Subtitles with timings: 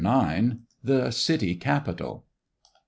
[0.03, 0.55] IX.
[0.83, 2.25] The City Capitol.